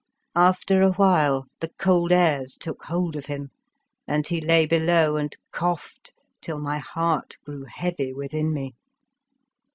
After 0.35 0.81
awhile 0.81 1.45
the 1.59 1.69
cold 1.77 2.11
airs 2.11 2.57
took 2.59 2.85
hold 2.85 3.15
of 3.15 3.27
him 3.27 3.51
and 4.07 4.25
he 4.25 4.41
lay 4.41 4.65
below 4.65 5.15
and 5.15 5.37
coughed 5.51 6.11
till 6.41 6.57
my 6.57 6.79
heart 6.79 7.37
grew 7.45 7.65
heavy 7.65 8.11
within 8.11 8.51
me. 8.51 8.73